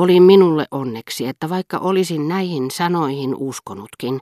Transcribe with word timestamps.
Oli 0.00 0.20
minulle 0.20 0.66
onneksi, 0.70 1.26
että 1.26 1.48
vaikka 1.48 1.78
olisin 1.78 2.28
näihin 2.28 2.70
sanoihin 2.70 3.34
uskonutkin, 3.34 4.20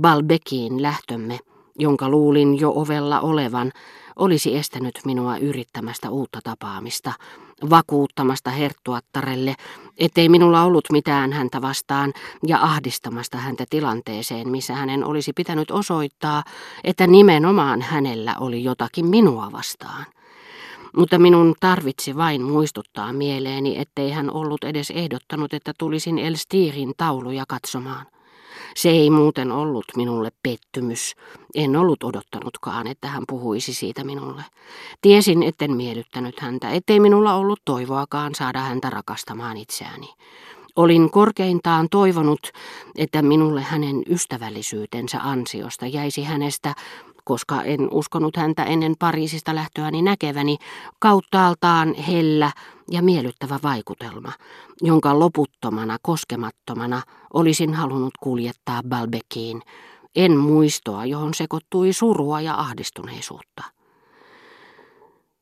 Balbekiin 0.00 0.82
lähtömme, 0.82 1.38
jonka 1.78 2.08
luulin 2.08 2.60
jo 2.60 2.72
ovella 2.74 3.20
olevan, 3.20 3.72
olisi 4.16 4.56
estänyt 4.56 5.00
minua 5.04 5.36
yrittämästä 5.36 6.10
uutta 6.10 6.40
tapaamista, 6.44 7.12
vakuuttamasta 7.70 8.50
herttuattarelle, 8.50 9.54
ettei 9.98 10.28
minulla 10.28 10.62
ollut 10.62 10.84
mitään 10.92 11.32
häntä 11.32 11.62
vastaan 11.62 12.12
ja 12.46 12.62
ahdistamasta 12.62 13.38
häntä 13.38 13.64
tilanteeseen, 13.70 14.48
missä 14.48 14.74
hänen 14.74 15.04
olisi 15.04 15.32
pitänyt 15.32 15.70
osoittaa, 15.70 16.42
että 16.84 17.06
nimenomaan 17.06 17.82
hänellä 17.82 18.34
oli 18.40 18.64
jotakin 18.64 19.06
minua 19.06 19.52
vastaan. 19.52 20.06
Mutta 20.96 21.18
minun 21.18 21.54
tarvitsi 21.60 22.16
vain 22.16 22.42
muistuttaa 22.42 23.12
mieleeni, 23.12 23.78
ettei 23.78 24.10
hän 24.10 24.30
ollut 24.30 24.64
edes 24.64 24.90
ehdottanut, 24.90 25.54
että 25.54 25.72
tulisin 25.78 26.18
Elstirin 26.18 26.92
tauluja 26.96 27.44
katsomaan. 27.48 28.06
Se 28.76 28.90
ei 28.90 29.10
muuten 29.10 29.52
ollut 29.52 29.84
minulle 29.96 30.30
pettymys. 30.42 31.14
En 31.54 31.76
ollut 31.76 32.02
odottanutkaan, 32.02 32.86
että 32.86 33.08
hän 33.08 33.22
puhuisi 33.28 33.74
siitä 33.74 34.04
minulle. 34.04 34.44
Tiesin, 35.00 35.42
etten 35.42 35.76
miellyttänyt 35.76 36.40
häntä, 36.40 36.70
ettei 36.70 37.00
minulla 37.00 37.34
ollut 37.34 37.60
toivoakaan 37.64 38.34
saada 38.34 38.60
häntä 38.60 38.90
rakastamaan 38.90 39.56
itseäni. 39.56 40.08
Olin 40.76 41.10
korkeintaan 41.10 41.88
toivonut, 41.90 42.40
että 42.96 43.22
minulle 43.22 43.62
hänen 43.62 44.02
ystävällisyytensä 44.10 45.18
ansiosta 45.22 45.86
jäisi 45.86 46.24
hänestä 46.24 46.74
koska 47.28 47.62
en 47.62 47.88
uskonut 47.90 48.36
häntä 48.36 48.64
ennen 48.64 48.94
Pariisista 48.98 49.54
lähtöäni 49.54 50.02
näkeväni, 50.02 50.56
kauttaaltaan 50.98 51.94
hellä 51.94 52.52
ja 52.90 53.02
miellyttävä 53.02 53.58
vaikutelma, 53.62 54.32
jonka 54.82 55.18
loputtomana 55.18 55.96
koskemattomana 56.02 57.02
olisin 57.34 57.74
halunnut 57.74 58.14
kuljettaa 58.20 58.82
Balbekiin, 58.88 59.62
en 60.16 60.36
muistoa, 60.36 61.04
johon 61.04 61.34
sekoittui 61.34 61.92
surua 61.92 62.40
ja 62.40 62.54
ahdistuneisuutta. 62.54 63.62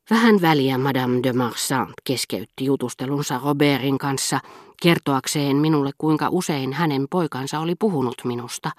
Vähän 0.09 0.41
väliä 0.41 0.77
Madame 0.77 1.19
de 1.23 1.33
Marsan 1.33 1.93
keskeytti 2.03 2.65
jutustelunsa 2.65 3.41
Robertin 3.43 3.97
kanssa 3.97 4.39
kertoakseen 4.81 5.55
minulle, 5.57 5.91
kuinka 5.97 6.29
usein 6.31 6.73
hänen 6.73 7.07
poikansa 7.09 7.59
oli 7.59 7.75
puhunut 7.75 8.21
minusta, 8.23 8.71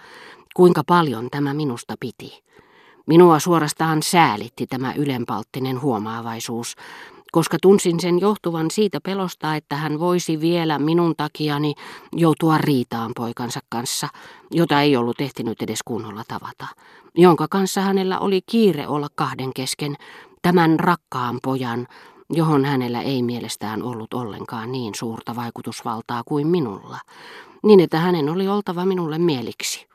kuinka 0.56 0.82
paljon 0.86 1.28
tämä 1.30 1.54
minusta 1.54 1.94
piti. 2.00 2.48
Minua 3.08 3.38
suorastaan 3.38 4.02
säälitti 4.02 4.66
tämä 4.66 4.92
ylenpalttinen 4.92 5.82
huomaavaisuus, 5.82 6.74
koska 7.32 7.56
tunsin 7.62 8.00
sen 8.00 8.20
johtuvan 8.20 8.70
siitä 8.70 8.98
pelosta, 9.04 9.56
että 9.56 9.76
hän 9.76 10.00
voisi 10.00 10.40
vielä 10.40 10.78
minun 10.78 11.14
takiani 11.16 11.74
joutua 12.12 12.58
riitaan 12.58 13.12
poikansa 13.16 13.60
kanssa, 13.68 14.08
jota 14.50 14.80
ei 14.80 14.96
ollut 14.96 15.20
ehtinyt 15.20 15.62
edes 15.62 15.78
kunnolla 15.84 16.22
tavata, 16.28 16.66
jonka 17.14 17.46
kanssa 17.50 17.80
hänellä 17.80 18.18
oli 18.18 18.40
kiire 18.46 18.88
olla 18.88 19.08
kahden 19.14 19.52
kesken, 19.54 19.96
tämän 20.42 20.80
rakkaan 20.80 21.38
pojan, 21.42 21.86
johon 22.30 22.64
hänellä 22.64 23.02
ei 23.02 23.22
mielestään 23.22 23.82
ollut 23.82 24.14
ollenkaan 24.14 24.72
niin 24.72 24.94
suurta 24.94 25.36
vaikutusvaltaa 25.36 26.22
kuin 26.26 26.46
minulla, 26.46 26.98
niin 27.62 27.80
että 27.80 27.98
hänen 27.98 28.28
oli 28.28 28.48
oltava 28.48 28.84
minulle 28.84 29.18
mieliksi 29.18 29.88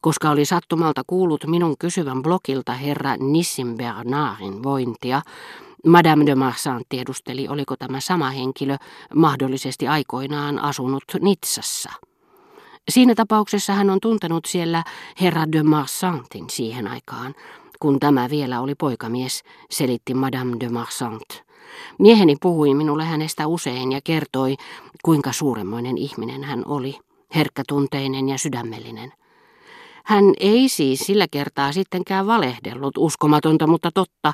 koska 0.00 0.30
oli 0.30 0.44
sattumalta 0.44 1.02
kuullut 1.06 1.46
minun 1.46 1.78
kysyvän 1.78 2.22
blokilta 2.22 2.72
herra 2.72 3.16
Nissim 3.16 3.76
Bernardin 3.76 4.62
vointia, 4.62 5.22
Madame 5.86 6.26
de 6.26 6.34
Marsan 6.34 6.82
tiedusteli, 6.88 7.48
oliko 7.48 7.76
tämä 7.76 8.00
sama 8.00 8.30
henkilö 8.30 8.76
mahdollisesti 9.14 9.88
aikoinaan 9.88 10.58
asunut 10.58 11.04
Nitsassa. 11.20 11.90
Siinä 12.88 13.14
tapauksessa 13.14 13.72
hän 13.72 13.90
on 13.90 14.00
tuntenut 14.00 14.44
siellä 14.44 14.84
herra 15.20 15.52
de 15.52 15.62
Marsantin 15.62 16.50
siihen 16.50 16.88
aikaan, 16.88 17.34
kun 17.80 18.00
tämä 18.00 18.30
vielä 18.30 18.60
oli 18.60 18.74
poikamies, 18.74 19.42
selitti 19.70 20.14
Madame 20.14 20.56
de 20.60 20.68
Marsant. 20.68 21.42
Mieheni 21.98 22.36
puhui 22.40 22.74
minulle 22.74 23.04
hänestä 23.04 23.46
usein 23.46 23.92
ja 23.92 24.00
kertoi, 24.04 24.56
kuinka 25.04 25.32
suuremmoinen 25.32 25.98
ihminen 25.98 26.44
hän 26.44 26.62
oli, 26.66 26.98
herkkätunteinen 27.34 28.28
ja 28.28 28.38
sydämellinen. 28.38 29.12
Hän 30.08 30.24
ei 30.40 30.68
siis 30.68 31.00
sillä 31.00 31.26
kertaa 31.30 31.72
sittenkään 31.72 32.26
valehdellut, 32.26 32.94
uskomatonta, 32.98 33.66
mutta 33.66 33.90
totta, 33.94 34.32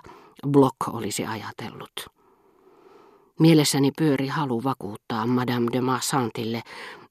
Block 0.48 0.76
olisi 0.92 1.26
ajatellut. 1.26 1.92
Mielessäni 3.40 3.90
pyöri 3.98 4.26
halu 4.26 4.64
vakuuttaa 4.64 5.26
Madame 5.26 5.66
de 5.72 5.80
Marsantille, 5.80 6.62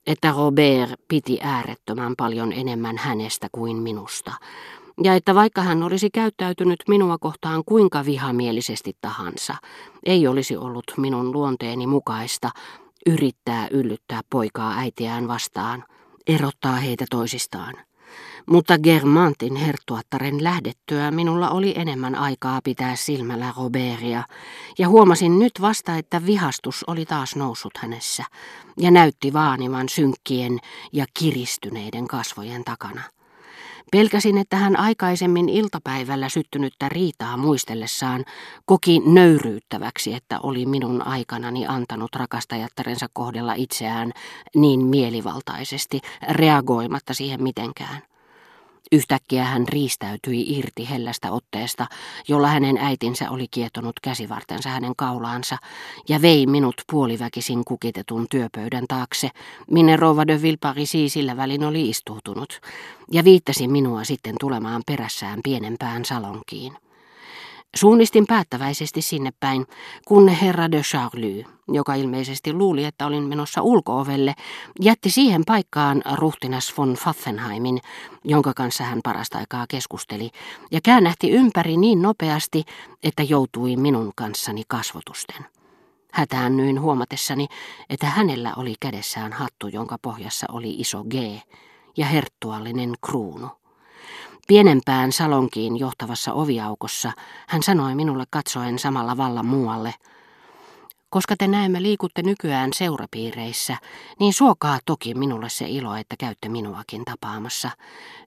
että 0.06 0.34
Robert 0.36 1.00
piti 1.08 1.38
äärettömän 1.42 2.14
paljon 2.16 2.52
enemmän 2.52 2.98
hänestä 2.98 3.48
kuin 3.52 3.76
minusta, 3.76 4.32
ja 5.02 5.14
että 5.14 5.34
vaikka 5.34 5.62
hän 5.62 5.82
olisi 5.82 6.10
käyttäytynyt 6.10 6.82
minua 6.88 7.18
kohtaan 7.18 7.62
kuinka 7.66 8.04
vihamielisesti 8.04 8.92
tahansa, 9.00 9.54
ei 10.06 10.26
olisi 10.26 10.56
ollut 10.56 10.84
minun 10.96 11.32
luonteeni 11.32 11.86
mukaista 11.86 12.50
yrittää 13.06 13.68
yllyttää 13.70 14.20
poikaa 14.30 14.74
äitiään 14.78 15.28
vastaan, 15.28 15.84
erottaa 16.26 16.76
heitä 16.76 17.04
toisistaan. 17.10 17.74
Mutta 18.46 18.78
Germantin 18.78 19.56
herttuattaren 19.56 20.44
lähdettyä 20.44 21.10
minulla 21.10 21.50
oli 21.50 21.74
enemmän 21.76 22.14
aikaa 22.14 22.60
pitää 22.64 22.96
silmällä 22.96 23.52
Robertia, 23.56 24.22
ja 24.78 24.88
huomasin 24.88 25.38
nyt 25.38 25.52
vasta, 25.60 25.96
että 25.96 26.26
vihastus 26.26 26.84
oli 26.86 27.06
taas 27.06 27.36
noussut 27.36 27.76
hänessä, 27.76 28.24
ja 28.78 28.90
näytti 28.90 29.32
vaanivan 29.32 29.88
synkkien 29.88 30.58
ja 30.92 31.06
kiristyneiden 31.18 32.08
kasvojen 32.08 32.64
takana. 32.64 33.02
Pelkäsin, 33.92 34.38
että 34.38 34.56
hän 34.56 34.78
aikaisemmin 34.78 35.48
iltapäivällä 35.48 36.28
syttynyttä 36.28 36.88
riitaa 36.88 37.36
muistellessaan 37.36 38.24
koki 38.66 39.00
nöyryyttäväksi, 39.06 40.14
että 40.14 40.40
oli 40.42 40.66
minun 40.66 41.06
aikanani 41.06 41.66
antanut 41.66 42.14
rakastajattarensa 42.14 43.06
kohdella 43.12 43.54
itseään 43.54 44.12
niin 44.56 44.80
mielivaltaisesti, 44.86 46.00
reagoimatta 46.30 47.14
siihen 47.14 47.42
mitenkään. 47.42 48.02
Yhtäkkiä 48.92 49.44
hän 49.44 49.68
riistäytyi 49.68 50.58
irti 50.58 50.90
hellästä 50.90 51.32
otteesta, 51.32 51.86
jolla 52.28 52.48
hänen 52.48 52.76
äitinsä 52.76 53.30
oli 53.30 53.46
kietonut 53.50 54.00
käsivartensa 54.02 54.68
hänen 54.68 54.92
kaulaansa, 54.96 55.56
ja 56.08 56.22
vei 56.22 56.46
minut 56.46 56.74
puoliväkisin 56.92 57.64
kukitetun 57.64 58.26
työpöydän 58.30 58.84
taakse, 58.88 59.30
minne 59.70 59.96
Rova 59.96 60.26
de 60.26 60.42
Vilparisi 60.42 61.08
sillä 61.08 61.36
välin 61.36 61.64
oli 61.64 61.88
istuutunut, 61.88 62.60
ja 63.12 63.24
viittasi 63.24 63.68
minua 63.68 64.04
sitten 64.04 64.34
tulemaan 64.40 64.82
perässään 64.86 65.40
pienempään 65.44 66.04
salonkiin. 66.04 66.83
Suunnistin 67.74 68.26
päättäväisesti 68.26 69.02
sinne 69.02 69.30
päin, 69.40 69.66
kun 70.06 70.28
herra 70.28 70.70
de 70.70 70.80
Charlie, 70.82 71.44
joka 71.68 71.94
ilmeisesti 71.94 72.52
luuli, 72.52 72.84
että 72.84 73.06
olin 73.06 73.22
menossa 73.22 73.62
ulkoovelle, 73.62 74.34
jätti 74.80 75.10
siihen 75.10 75.42
paikkaan 75.46 76.02
ruhtinas 76.12 76.74
von 76.78 76.94
Pfaffenheimin, 76.94 77.80
jonka 78.24 78.52
kanssa 78.56 78.84
hän 78.84 79.00
parasta 79.04 79.38
aikaa 79.38 79.66
keskusteli, 79.68 80.30
ja 80.70 80.80
käännähti 80.82 81.30
ympäri 81.30 81.76
niin 81.76 82.02
nopeasti, 82.02 82.64
että 83.02 83.22
joutui 83.22 83.76
minun 83.76 84.12
kanssani 84.16 84.62
kasvotusten. 84.68 85.46
Hätäännyin 86.12 86.80
huomatessani, 86.80 87.46
että 87.90 88.06
hänellä 88.06 88.54
oli 88.56 88.74
kädessään 88.80 89.32
hattu, 89.32 89.68
jonka 89.68 89.96
pohjassa 90.02 90.46
oli 90.52 90.70
iso 90.70 91.04
G 91.04 91.14
ja 91.96 92.06
herttuallinen 92.06 92.92
kruunu. 93.06 93.48
Pienempään 94.46 95.12
salonkiin 95.12 95.78
johtavassa 95.78 96.32
oviaukossa 96.32 97.12
hän 97.48 97.62
sanoi 97.62 97.94
minulle 97.94 98.24
katsoen 98.30 98.78
samalla 98.78 99.16
vallan 99.16 99.46
muualle. 99.46 99.94
Koska 101.10 101.34
te 101.38 101.46
näemme 101.46 101.82
liikutte 101.82 102.22
nykyään 102.22 102.72
seurapiireissä, 102.72 103.76
niin 104.20 104.32
suokaa 104.32 104.78
toki 104.86 105.14
minulle 105.14 105.48
se 105.48 105.68
ilo, 105.68 105.96
että 105.96 106.16
käytte 106.18 106.48
minuakin 106.48 107.04
tapaamassa. 107.04 107.70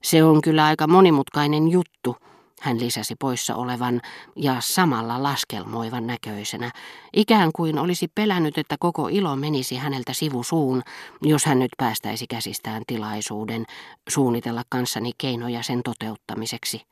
Se 0.02 0.24
on 0.24 0.42
kyllä 0.42 0.64
aika 0.64 0.86
monimutkainen 0.86 1.68
juttu, 1.68 2.16
hän 2.60 2.80
lisäsi 2.80 3.14
poissa 3.14 3.54
olevan 3.54 4.00
ja 4.36 4.56
samalla 4.60 5.22
laskelmoivan 5.22 6.06
näköisenä, 6.06 6.70
ikään 7.16 7.50
kuin 7.54 7.78
olisi 7.78 8.08
pelännyt, 8.14 8.58
että 8.58 8.76
koko 8.80 9.08
ilo 9.08 9.36
menisi 9.36 9.76
häneltä 9.76 10.12
sivusuun, 10.12 10.82
jos 11.22 11.44
hän 11.44 11.58
nyt 11.58 11.70
päästäisi 11.76 12.26
käsistään 12.26 12.82
tilaisuuden 12.86 13.64
suunnitella 14.08 14.62
kanssani 14.68 15.12
keinoja 15.18 15.62
sen 15.62 15.82
toteuttamiseksi. 15.82 16.82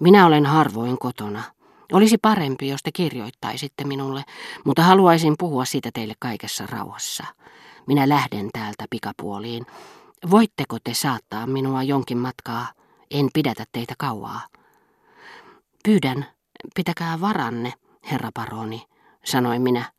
Minä 0.00 0.26
olen 0.26 0.46
harvoin 0.46 0.98
kotona. 0.98 1.42
Olisi 1.92 2.18
parempi, 2.18 2.68
jos 2.68 2.82
te 2.82 2.92
kirjoittaisitte 2.92 3.84
minulle, 3.84 4.24
mutta 4.64 4.82
haluaisin 4.82 5.34
puhua 5.38 5.64
siitä 5.64 5.90
teille 5.94 6.14
kaikessa 6.18 6.66
rauhassa. 6.66 7.24
Minä 7.86 8.08
lähden 8.08 8.48
täältä 8.52 8.84
pikapuoliin. 8.90 9.66
Voitteko 10.30 10.76
te 10.84 10.94
saattaa 10.94 11.46
minua 11.46 11.82
jonkin 11.82 12.18
matkaa? 12.18 12.66
En 13.10 13.28
pidätä 13.34 13.64
teitä 13.72 13.94
kauaa. 13.98 14.40
Pyydän, 15.84 16.26
pitäkää 16.74 17.20
varanne, 17.20 17.72
herra 18.10 18.30
paroni, 18.34 18.86
sanoi 19.24 19.58
minä. 19.58 19.92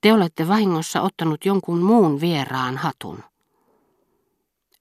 Te 0.00 0.12
olette 0.12 0.48
vahingossa 0.48 1.00
ottanut 1.02 1.44
jonkun 1.44 1.82
muun 1.82 2.20
vieraan 2.20 2.76
hatun. 2.76 3.24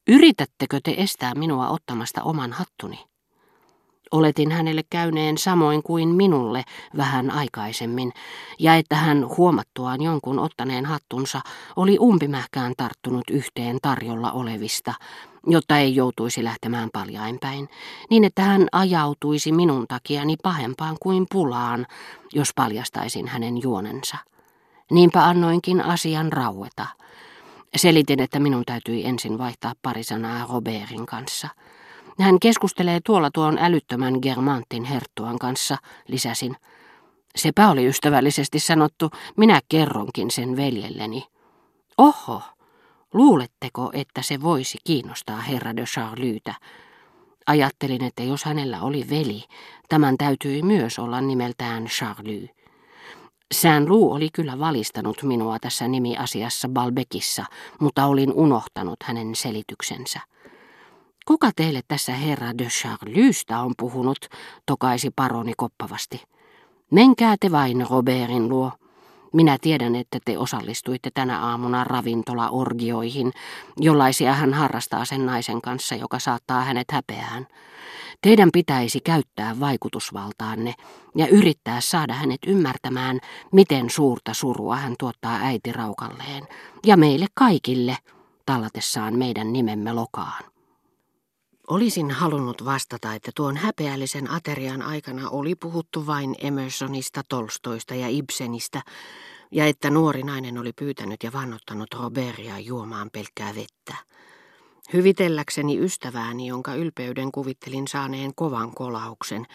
Yritättekö 0.08 0.80
te 0.84 0.96
estää 0.98 1.36
minua 1.36 1.70
ottamasta 1.70 2.24
oman 2.24 2.54
hattuni? 2.54 3.13
Oletin 4.14 4.52
hänelle 4.52 4.84
käyneen 4.90 5.38
samoin 5.38 5.84
kuin 5.84 6.10
minulle 6.10 6.64
vähän 6.98 7.32
aikaisemmin, 7.32 8.14
ja 8.60 8.76
että 8.76 8.96
hän 8.96 9.26
huomattuaan 9.38 10.02
jonkun 10.02 10.40
ottaneen 10.40 10.86
hattunsa 10.86 11.42
oli 11.76 11.98
umpimähkään 12.00 12.74
tarttunut 12.78 13.24
yhteen 13.32 13.78
tarjolla 13.82 14.32
olevista, 14.32 14.94
jotta 15.48 15.78
ei 15.78 15.96
joutuisi 15.96 16.44
lähtemään 16.44 16.90
paljainpäin, 16.94 17.70
niin 18.10 18.24
että 18.24 18.42
hän 18.42 18.68
ajautuisi 18.72 19.52
minun 19.52 19.86
takiani 19.88 20.36
pahempaan 20.44 20.98
kuin 21.00 21.26
pulaan, 21.32 21.86
jos 22.34 22.50
paljastaisin 22.56 23.28
hänen 23.28 23.62
juonensa. 23.62 24.18
Niinpä 24.92 25.26
annoinkin 25.26 25.82
asian 25.82 26.34
raueta. 26.34 26.86
Selitin, 27.76 28.20
että 28.20 28.40
minun 28.40 28.64
täytyi 28.66 29.06
ensin 29.06 29.38
vaihtaa 29.38 29.74
pari 29.82 30.04
sanaa 30.04 30.46
Robertin 30.50 31.06
kanssa– 31.06 31.48
hän 32.20 32.40
keskustelee 32.40 33.00
tuolla 33.06 33.30
tuon 33.34 33.58
älyttömän 33.58 34.14
Germantin 34.22 34.84
herttuan 34.84 35.40
kanssa, 35.40 35.78
lisäsin. 36.08 36.56
Sepä 37.36 37.70
oli 37.70 37.88
ystävällisesti 37.88 38.60
sanottu, 38.60 39.10
minä 39.38 39.60
kerronkin 39.70 40.32
sen 40.32 40.56
veljelleni. 40.58 41.24
Oho, 41.98 42.42
luuletteko, 43.14 43.90
että 43.94 44.22
se 44.22 44.42
voisi 44.42 44.78
kiinnostaa 44.84 45.42
herra 45.42 45.76
de 45.76 45.84
Charlytä? 45.84 46.56
Ajattelin, 47.48 48.04
että 48.04 48.24
jos 48.24 48.46
hänellä 48.46 48.82
oli 48.82 49.06
veli, 49.10 49.44
tämän 49.90 50.18
täytyi 50.18 50.62
myös 50.62 51.00
olla 51.00 51.22
nimeltään 51.22 51.86
Charly. 51.86 52.48
Sään 53.54 53.90
Luu 53.90 54.12
oli 54.12 54.30
kyllä 54.34 54.60
valistanut 54.60 55.24
minua 55.24 55.60
tässä 55.60 55.88
nimiasiassa 55.88 56.70
Balbekissa, 56.70 57.46
mutta 57.80 58.06
olin 58.06 58.34
unohtanut 58.34 59.04
hänen 59.04 59.36
selityksensä. 59.36 60.20
Kuka 61.28 61.52
teille 61.56 61.82
tässä 61.88 62.12
herra 62.12 62.58
de 62.58 62.64
Charlystä 62.64 63.60
on 63.60 63.74
puhunut, 63.78 64.18
tokaisi 64.66 65.12
paroni 65.16 65.54
koppavasti. 65.58 66.24
Menkää 66.92 67.36
te 67.40 67.52
vain 67.52 67.86
Robertin 67.90 68.50
luo. 68.50 68.72
Minä 69.34 69.58
tiedän, 69.62 69.96
että 69.96 70.20
te 70.26 70.38
osallistuitte 70.38 71.10
tänä 71.14 71.40
aamuna 71.40 71.84
ravintolaorgioihin, 71.84 73.32
jollaisia 73.78 74.34
hän 74.34 74.54
harrastaa 74.54 75.06
sen 75.06 75.26
naisen 75.26 75.62
kanssa, 75.62 75.96
joka 75.96 76.20
saattaa 76.20 76.62
hänet 76.62 76.92
häpeään. 76.92 77.48
Teidän 78.22 78.50
pitäisi 78.54 79.00
käyttää 79.00 79.60
vaikutusvaltaanne 79.60 80.74
ja 81.16 81.28
yrittää 81.28 81.82
saada 81.82 82.14
hänet 82.14 82.40
ymmärtämään, 82.48 83.20
miten 83.52 83.90
suurta 83.90 84.34
surua 84.34 84.76
hän 84.76 84.96
tuottaa 85.00 85.40
äitiraukalleen 85.42 86.48
ja 86.86 86.98
meille 86.98 87.26
kaikille 87.34 87.98
tallatessaan 88.46 89.18
meidän 89.18 89.54
nimemme 89.54 89.94
lokaan. 89.94 90.53
Olisin 91.74 92.12
halunnut 92.12 92.66
vastata, 92.66 93.14
että 93.14 93.32
tuon 93.36 93.58
häpeällisen 93.58 94.32
aterian 94.32 94.82
aikana 94.82 95.30
oli 95.30 95.56
puhuttu 95.56 96.08
vain 96.08 96.36
Emersonista, 96.42 97.22
Tolstoista 97.30 97.96
ja 97.96 98.08
Ibsenistä, 98.10 98.82
ja 99.52 99.66
että 99.66 99.90
nuori 99.90 100.24
nainen 100.24 100.58
oli 100.58 100.74
pyytänyt 100.74 101.24
ja 101.24 101.34
vannottanut 101.34 101.94
Robertia 101.94 102.60
juomaan 102.60 103.10
pelkkää 103.14 103.56
vettä. 103.56 103.96
Hyvitelläkseni 104.94 105.80
ystävääni, 105.80 106.48
jonka 106.48 106.76
ylpeyden 106.76 107.32
kuvittelin 107.32 107.88
saaneen 107.88 108.32
kovan 108.36 108.72
kolauksen, 108.76 109.46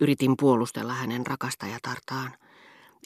yritin 0.00 0.34
puolustella 0.36 0.92
hänen 0.92 1.26
rakastajatartaan. 1.26 2.34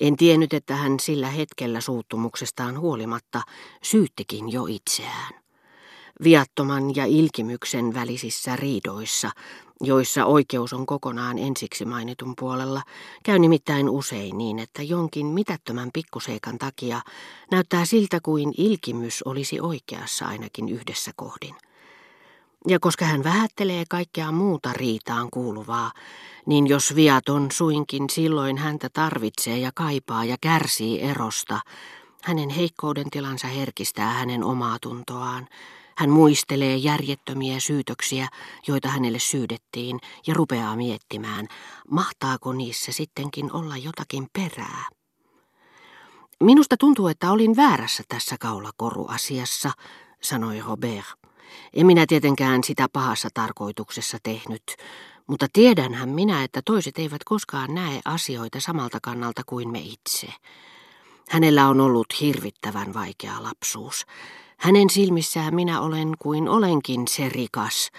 En 0.00 0.16
tiennyt, 0.16 0.54
että 0.54 0.76
hän 0.76 1.00
sillä 1.00 1.30
hetkellä 1.30 1.80
suuttumuksestaan 1.80 2.80
huolimatta 2.80 3.42
syyttikin 3.82 4.52
jo 4.52 4.66
itseään 4.66 5.45
viattoman 6.24 6.96
ja 6.96 7.06
ilkimyksen 7.06 7.94
välisissä 7.94 8.56
riidoissa, 8.56 9.30
joissa 9.80 10.24
oikeus 10.24 10.72
on 10.72 10.86
kokonaan 10.86 11.38
ensiksi 11.38 11.84
mainitun 11.84 12.34
puolella, 12.38 12.82
käy 13.22 13.38
nimittäin 13.38 13.90
usein 13.90 14.38
niin, 14.38 14.58
että 14.58 14.82
jonkin 14.82 15.26
mitättömän 15.26 15.90
pikkuseikan 15.92 16.58
takia 16.58 17.00
näyttää 17.50 17.84
siltä 17.84 18.20
kuin 18.22 18.54
ilkimys 18.56 19.22
olisi 19.22 19.60
oikeassa 19.60 20.26
ainakin 20.26 20.68
yhdessä 20.68 21.10
kohdin. 21.16 21.54
Ja 22.68 22.78
koska 22.80 23.04
hän 23.04 23.24
vähättelee 23.24 23.84
kaikkea 23.88 24.32
muuta 24.32 24.72
riitaan 24.72 25.28
kuuluvaa, 25.30 25.92
niin 26.46 26.66
jos 26.66 26.94
viaton 26.94 27.50
suinkin 27.52 28.10
silloin 28.10 28.58
häntä 28.58 28.88
tarvitsee 28.92 29.58
ja 29.58 29.70
kaipaa 29.74 30.24
ja 30.24 30.36
kärsii 30.40 31.02
erosta, 31.02 31.60
hänen 32.22 32.50
heikkouden 32.50 33.10
tilansa 33.10 33.46
herkistää 33.46 34.12
hänen 34.12 34.44
omaa 34.44 34.78
tuntoaan, 34.80 35.48
hän 35.96 36.10
muistelee 36.10 36.76
järjettömiä 36.76 37.60
syytöksiä, 37.60 38.28
joita 38.68 38.88
hänelle 38.88 39.18
syydettiin, 39.18 40.00
ja 40.26 40.34
rupeaa 40.34 40.76
miettimään, 40.76 41.48
mahtaako 41.90 42.52
niissä 42.52 42.92
sittenkin 42.92 43.52
olla 43.52 43.76
jotakin 43.76 44.26
perää. 44.32 44.88
Minusta 46.42 46.76
tuntuu, 46.76 47.08
että 47.08 47.30
olin 47.30 47.56
väärässä 47.56 48.02
tässä 48.08 48.36
kaulakoruasiassa, 48.40 49.70
sanoi 50.22 50.60
Robert. 50.60 51.06
En 51.72 51.86
minä 51.86 52.04
tietenkään 52.08 52.64
sitä 52.64 52.86
pahassa 52.92 53.28
tarkoituksessa 53.34 54.18
tehnyt, 54.22 54.62
mutta 55.26 55.46
tiedänhän 55.52 56.08
minä, 56.08 56.44
että 56.44 56.62
toiset 56.64 56.98
eivät 56.98 57.24
koskaan 57.24 57.74
näe 57.74 58.00
asioita 58.04 58.60
samalta 58.60 58.98
kannalta 59.02 59.42
kuin 59.46 59.68
me 59.68 59.78
itse. 59.78 60.26
Hänellä 61.30 61.68
on 61.68 61.80
ollut 61.80 62.06
hirvittävän 62.20 62.94
vaikea 62.94 63.42
lapsuus. 63.42 64.06
Hänen 64.56 64.90
silmissään 64.90 65.54
minä 65.54 65.80
olen 65.80 66.12
kuin 66.18 66.48
olenkin 66.48 67.08
se 67.08 67.28
rikas, 67.28 67.90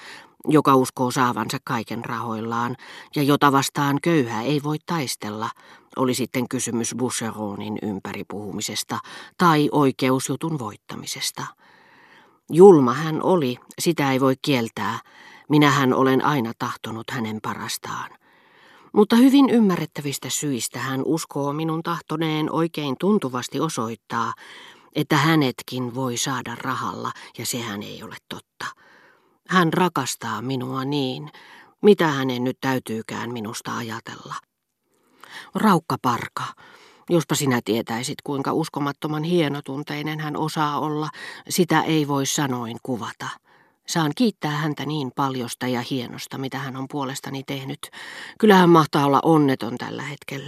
joka 0.47 0.75
uskoo 0.75 1.11
saavansa 1.11 1.57
kaiken 1.63 2.05
rahoillaan 2.05 2.75
ja 3.15 3.23
jota 3.23 3.51
vastaan 3.51 3.97
köyhä 4.03 4.41
ei 4.41 4.63
voi 4.63 4.77
taistella, 4.85 5.49
oli 5.95 6.13
sitten 6.13 6.49
kysymys 6.49 6.95
Boucheronin 6.97 7.77
ympäripuhumisesta 7.81 8.99
tai 9.37 9.69
oikeusjutun 9.71 10.59
voittamisesta. 10.59 11.43
Julma 12.51 12.93
hän 12.93 13.23
oli, 13.23 13.57
sitä 13.79 14.11
ei 14.11 14.19
voi 14.19 14.35
kieltää, 14.41 14.99
minähän 15.49 15.93
olen 15.93 16.25
aina 16.25 16.51
tahtonut 16.59 17.11
hänen 17.11 17.39
parastaan. 17.41 18.09
Mutta 18.93 19.15
hyvin 19.15 19.49
ymmärrettävistä 19.49 20.29
syistä 20.29 20.79
hän 20.79 21.01
uskoo 21.05 21.53
minun 21.53 21.83
tahtoneen 21.83 22.51
oikein 22.51 22.95
tuntuvasti 22.99 23.59
osoittaa, 23.59 24.33
että 24.97 25.17
hänetkin 25.17 25.95
voi 25.95 26.17
saada 26.17 26.55
rahalla, 26.55 27.11
ja 27.37 27.45
sehän 27.45 27.83
ei 27.83 28.03
ole 28.03 28.15
totta. 28.29 28.65
Hän 29.47 29.73
rakastaa 29.73 30.41
minua 30.41 30.85
niin, 30.85 31.31
mitä 31.81 32.07
hänen 32.07 32.43
nyt 32.43 32.57
täytyykään 32.61 33.33
minusta 33.33 33.77
ajatella. 33.77 34.35
Raukka 35.55 35.97
parka, 36.01 36.43
jospa 37.09 37.35
sinä 37.35 37.61
tietäisit, 37.65 38.21
kuinka 38.23 38.53
uskomattoman 38.53 39.23
hienotunteinen 39.23 40.19
hän 40.19 40.37
osaa 40.37 40.79
olla, 40.79 41.09
sitä 41.49 41.81
ei 41.81 42.07
voi 42.07 42.25
sanoin 42.25 42.77
kuvata. 42.83 43.29
Saan 43.87 44.11
kiittää 44.15 44.51
häntä 44.51 44.85
niin 44.85 45.11
paljosta 45.15 45.67
ja 45.67 45.83
hienosta, 45.89 46.37
mitä 46.37 46.57
hän 46.57 46.75
on 46.75 46.87
puolestani 46.91 47.43
tehnyt. 47.43 47.79
Kyllä 48.39 48.55
hän 48.55 48.69
mahtaa 48.69 49.05
olla 49.05 49.19
onneton 49.23 49.77
tällä 49.77 50.03
hetkellä. 50.03 50.45